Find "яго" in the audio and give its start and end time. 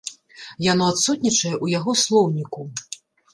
1.79-1.91